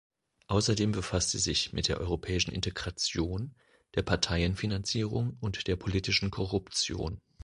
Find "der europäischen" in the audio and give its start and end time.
1.87-2.51